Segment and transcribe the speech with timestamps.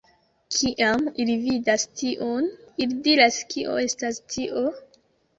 [0.53, 2.47] Kiam ili vidas tion,
[2.85, 4.65] ili diras kio estas tio?